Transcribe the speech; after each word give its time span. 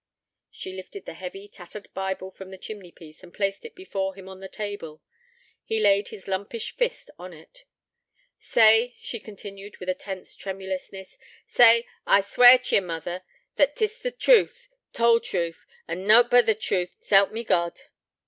She 0.49 0.73
lifted 0.73 1.05
the 1.05 1.13
heavy, 1.13 1.47
tattered 1.47 1.87
Bible 1.93 2.31
from 2.31 2.49
the 2.49 2.57
chimney 2.57 2.91
piece, 2.91 3.21
and 3.21 3.31
placed 3.31 3.65
it 3.65 3.75
before 3.75 4.15
him 4.15 4.27
on 4.27 4.39
the 4.39 4.49
table. 4.49 5.03
He 5.63 5.79
laid 5.79 6.07
his 6.07 6.27
lumpish 6.27 6.75
fist 6.75 7.11
on 7.19 7.33
it. 7.33 7.65
'Say,' 8.39 8.95
she 8.99 9.19
continued 9.19 9.77
with 9.77 9.89
a 9.89 9.93
tense 9.93 10.35
tremulousness, 10.35 11.19
'say, 11.45 11.85
I 12.07 12.21
swear 12.21 12.57
t' 12.57 12.77
ye, 12.77 12.79
mother, 12.79 13.21
that 13.57 13.75
't 13.75 13.85
is 13.85 13.99
t' 13.99 14.09
truth, 14.09 14.69
t' 14.91 15.03
whole 15.03 15.19
truth, 15.19 15.67
and 15.87 16.07
noat 16.07 16.31
but 16.31 16.47
t' 16.47 16.55
truth, 16.55 16.95
s'help 16.99 17.31
me 17.31 17.43
God.' 17.43 17.79